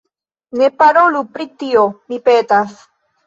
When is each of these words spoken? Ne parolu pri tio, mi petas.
Ne 0.61 0.69
parolu 0.77 1.19
pri 1.35 1.45
tio, 1.63 1.85
mi 2.13 2.21
petas. 2.31 2.75